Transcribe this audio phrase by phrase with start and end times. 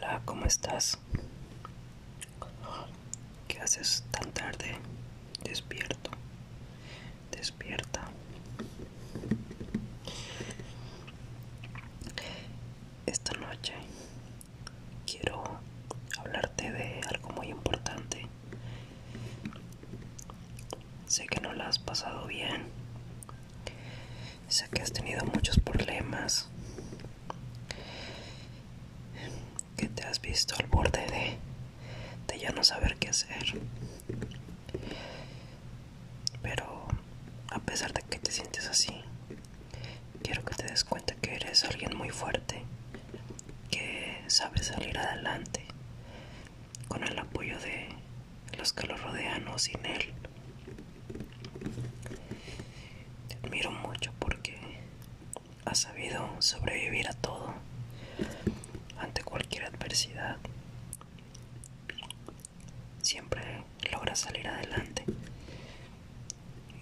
[0.00, 0.96] Hola, ¿cómo estás?
[3.48, 4.76] ¿Qué haces tan tarde?
[5.42, 6.10] Despierto.
[7.32, 8.08] Despierta.
[13.06, 13.74] Esta noche
[15.06, 15.42] quiero
[16.18, 18.26] hablarte de algo muy importante.
[21.06, 22.66] Sé que no la has pasado bien.
[24.48, 26.48] Sé que has tenido muchos problemas.
[29.76, 31.36] Que te has visto al borde de,
[32.28, 33.60] de ya no saber qué hacer.
[36.40, 36.86] Pero
[37.50, 39.02] a pesar de que te sientes así,
[40.22, 42.62] quiero que te des cuenta que eres alguien muy fuerte,
[43.68, 45.64] que sabe salir adelante
[46.86, 47.88] con el apoyo de
[48.56, 50.14] los que lo rodean o sin él.
[53.26, 54.56] Te admiro mucho porque
[55.64, 57.37] has sabido sobrevivir a todo
[63.02, 65.04] Siempre logras salir adelante.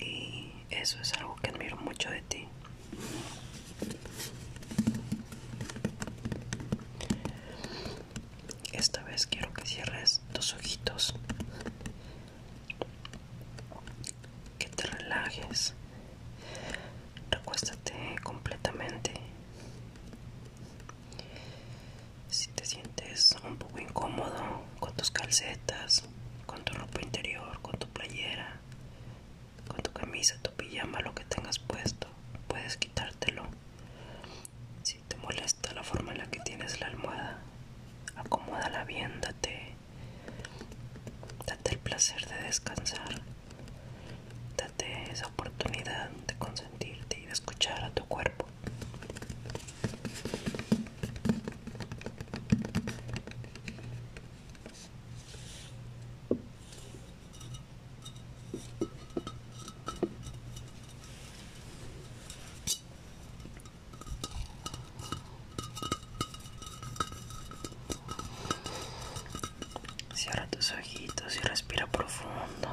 [0.00, 2.48] Y eso es algo que admiro mucho de ti.
[8.72, 11.14] Esta vez quiero que cierres tus ojitos.
[14.58, 15.74] Que te relajes.
[17.30, 19.12] Recuéstate completamente.
[22.28, 26.04] Si te sientes un poco incómodo con tus calcetas,
[26.46, 28.56] con tu ropa interior, con tu playera,
[29.68, 29.92] con tu
[30.24, 32.06] camisa, tu pijama, lo que tengas puesto,
[32.48, 33.44] puedes quitártelo.
[34.82, 37.38] Si te molesta la forma en la que tienes la almohada,
[38.16, 39.74] acomódala bien, date,
[41.46, 43.20] date el placer de descansar,
[44.56, 48.03] date esa oportunidad de consentirte y de escuchar a tu
[70.24, 72.68] Cierra tus ojitos y respira profundo.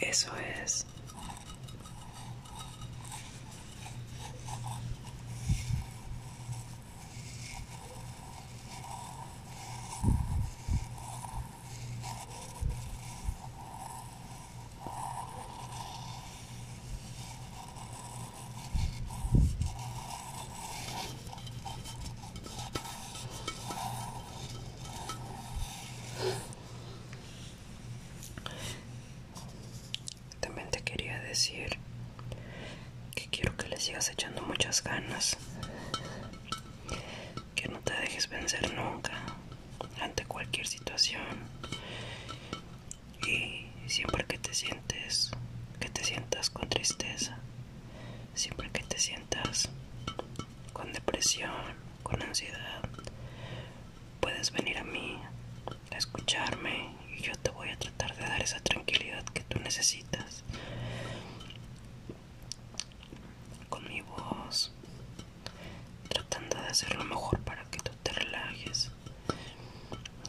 [0.00, 0.30] Eso
[0.62, 0.86] es.
[30.40, 31.78] También te quería decir
[33.14, 35.36] que quiero que le sigas echando muchas ganas.
[37.54, 39.12] Que no te dejes vencer nunca
[40.00, 41.22] ante cualquier situación.
[43.24, 45.30] Y siempre que te sientes,
[45.78, 47.38] que te sientas con tristeza,
[48.34, 49.68] siempre que te sientas
[50.72, 51.52] con depresión,
[52.02, 52.82] con ansiedad,
[54.20, 55.20] puedes venir a mí
[55.92, 60.42] a escucharme y yo te voy a tratar de dar esa tranquilidad que tú necesitas.
[63.68, 64.72] Con mi voz,
[66.08, 68.92] tratando de hacer lo mejor para que tú te relajes,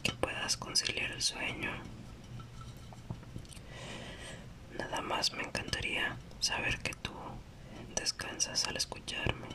[0.02, 1.70] que puedas conciliar el sueño.
[4.76, 7.12] Nada más me encantaría saber que tú
[7.96, 9.48] descansas al escucharme.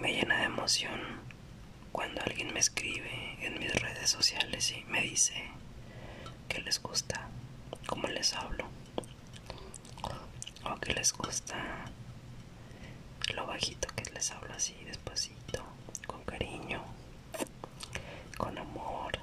[0.00, 0.98] Me llena de emoción
[1.92, 5.34] cuando alguien me escribe en mis redes sociales y me dice
[6.48, 7.28] que les gusta
[7.86, 8.64] cómo les hablo
[10.64, 11.84] o que les gusta
[13.46, 15.62] bajito que les hablo así despacito
[16.06, 16.82] con cariño
[18.36, 19.18] con amor.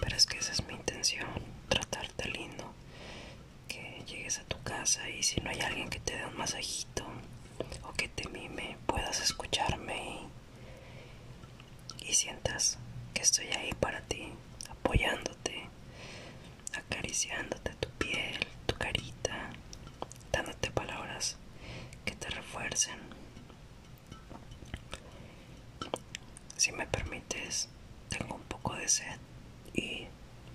[0.00, 1.28] Pero es que esa es mi intención
[1.68, 2.64] tratarte lindo
[3.68, 7.04] que llegues a tu casa y si no hay alguien que te dé un masajito
[7.88, 10.28] o que te mime puedas escucharme
[12.00, 12.78] y, y sientas
[13.12, 14.32] que estoy ahí para ti
[14.70, 15.68] apoyándote
[16.74, 17.73] acariciándote
[26.56, 27.68] si me permites
[28.08, 29.18] tengo un poco de sed
[29.74, 30.06] y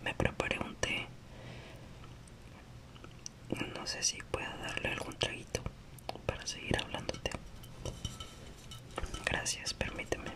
[0.04, 1.08] me preparé un té.
[3.76, 5.62] No sé si pueda darle algún traguito
[6.26, 7.32] para seguir hablándote.
[9.26, 10.30] Gracias, permíteme.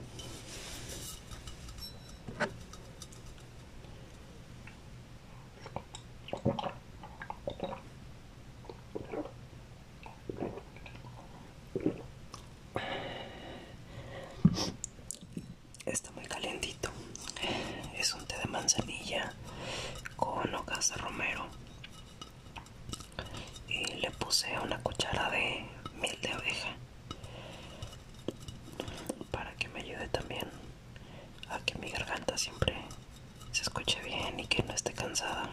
[15.86, 16.90] Está muy calientito.
[17.98, 19.34] Es un té de manzanilla
[20.16, 20.96] con hojas de
[23.68, 25.66] Y le puse una cuchara de
[26.00, 26.70] miel de abeja
[29.32, 30.48] para que me ayude también
[31.50, 32.76] a que mi garganta siempre
[33.52, 35.50] se escuche bien y que no esté cansada.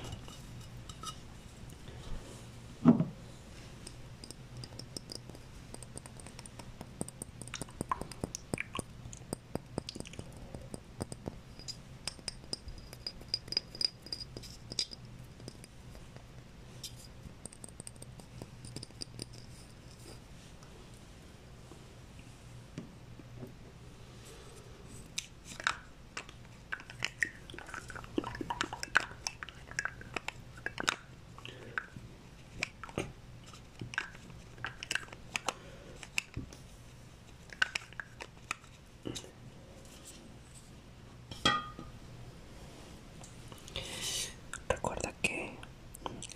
[44.68, 45.56] Recuerda que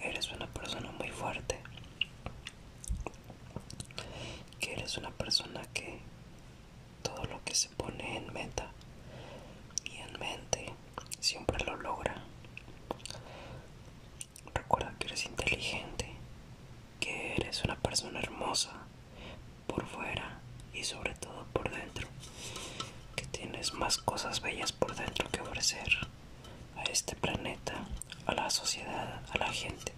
[0.03, 1.59] eres una persona muy fuerte,
[4.61, 6.01] que eres una persona que
[7.03, 8.71] todo lo que se pone en meta
[9.85, 10.73] y en mente
[11.21, 12.15] siempre lo logra.
[14.55, 16.15] Recuerda que eres inteligente,
[17.01, 18.21] que eres una persona
[19.67, 20.39] por fuera
[20.73, 22.07] y sobre todo por dentro,
[23.17, 25.89] que tienes más cosas bellas por dentro que ofrecer
[26.77, 27.75] a este planeta,
[28.27, 29.93] a la sociedad, a la gente.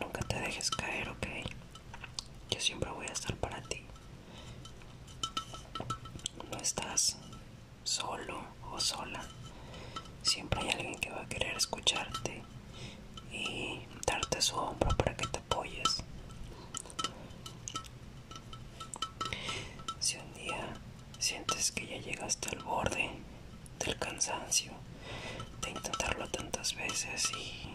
[0.00, 1.26] Nunca te dejes caer, ok.
[2.50, 3.84] Yo siempre voy a estar para ti.
[6.50, 7.18] No estás
[7.84, 9.22] solo o sola.
[10.22, 12.42] Siempre hay alguien que va a querer escucharte
[13.32, 15.99] y darte su hombro para que te apoyes.
[24.20, 27.74] De intentarlo tantas veces y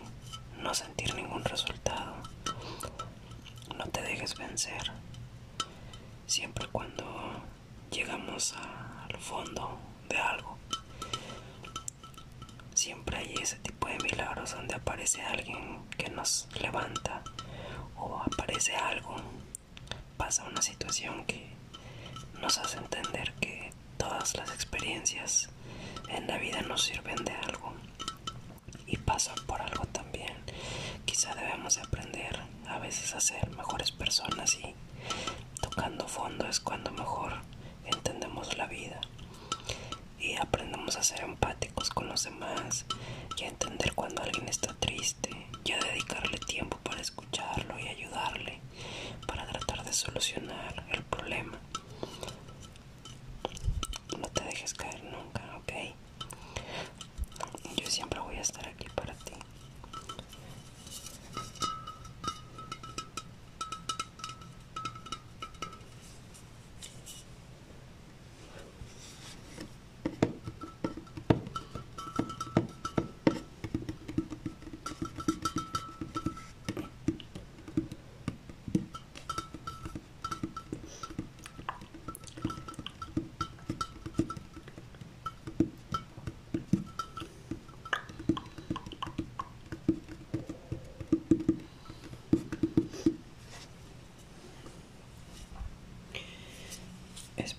[0.62, 2.18] no sentir ningún resultado,
[3.76, 4.92] no te dejes vencer.
[6.28, 7.42] Siempre cuando
[7.90, 10.56] llegamos al fondo de algo,
[12.76, 17.24] siempre hay ese tipo de milagros donde aparece alguien que nos levanta
[17.98, 19.16] o aparece algo,
[20.16, 21.50] pasa una situación que
[22.40, 25.50] nos hace entender que todas las experiencias
[26.10, 27.74] en la vida nos sirven de algo
[28.88, 30.36] y pasan por algo también.
[31.06, 34.76] Quizá debemos aprender a veces a ser mejores personas y
[35.62, 37.34] tocando fondo es cuando mejor
[37.86, 39.00] entendemos la vida
[40.20, 42.86] y aprendemos a ser empáticos con los demás
[43.38, 45.30] y a entender cuando alguien está triste
[45.64, 48.60] y a dedicarle tiempo para escucharlo y ayudarle
[49.28, 51.58] para tratar de solucionar el problema.
[54.18, 55.74] No te dejes caer nunca, ¿ok?
[57.78, 57.90] Yo
[58.46, 59.05] siempre voy a estar aquí para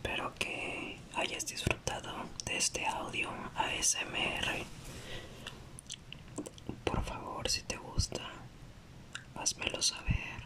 [0.06, 2.12] Espero que hayas disfrutado
[2.44, 4.64] de este audio ASMR.
[6.84, 8.22] Por favor, si te gusta,
[9.34, 10.44] házmelo saber.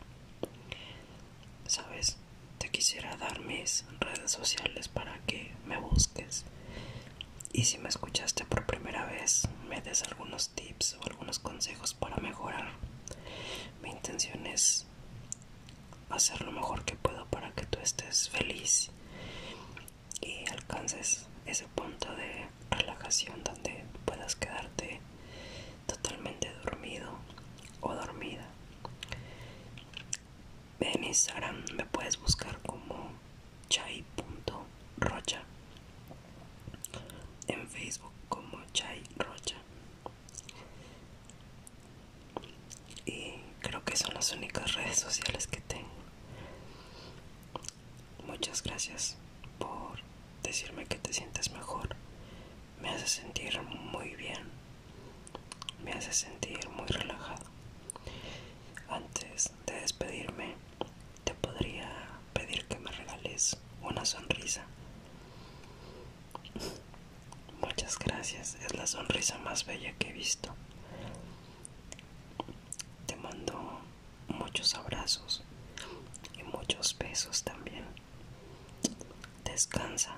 [1.67, 2.17] Sabes,
[2.57, 6.47] te quisiera dar mis redes sociales para que me busques.
[7.53, 12.17] Y si me escuchaste por primera vez, me des algunos tips o algunos consejos para
[12.17, 12.71] mejorar.
[13.83, 14.87] Mi intención es
[16.09, 18.91] hacer lo mejor que puedo para que tú estés feliz
[20.71, 25.01] alcances ese punto de relajación donde puedas quedarte
[25.87, 27.11] totalmente dormido
[27.81, 28.47] o dormida.
[30.79, 33.11] En Instagram me puedes buscar como
[33.69, 35.43] chai.rocha.
[37.49, 39.57] En Facebook como chai rocha.
[43.07, 45.89] Y creo que son las únicas redes sociales que tengo.
[48.27, 49.17] Muchas gracias
[49.59, 49.99] por
[50.43, 51.97] decirme que te sientes mejor.
[52.81, 54.51] Me hace sentir muy bien.
[55.85, 57.45] Me hace sentir muy relajado.
[58.89, 60.55] Antes de despedirme,
[61.25, 61.91] te podría
[62.33, 64.65] pedir que me regales una sonrisa.
[67.61, 70.55] Muchas gracias, es la sonrisa más bella que he visto.
[73.07, 73.81] Te mando
[74.29, 75.43] muchos abrazos
[76.39, 77.85] y muchos besos también.
[79.45, 80.17] Descansa.